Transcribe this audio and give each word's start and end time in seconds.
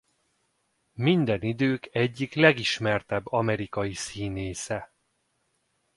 Minden 0.93 1.41
idők 1.41 1.89
egyik 1.91 2.33
legismertebb 2.33 3.27
amerikai 3.27 3.93
színésze. 3.93 4.93